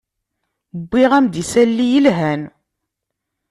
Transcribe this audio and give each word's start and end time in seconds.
Wwiɣ-am-d 0.81 1.33
isalli 1.43 1.85
yelhan. 1.91 2.41